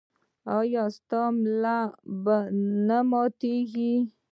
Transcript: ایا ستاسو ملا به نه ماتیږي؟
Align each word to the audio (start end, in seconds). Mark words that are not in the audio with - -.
ایا 0.57 0.83
ستاسو 0.97 1.35
ملا 1.41 1.79
به 2.23 2.37
نه 2.87 2.99
ماتیږي؟ 3.11 3.93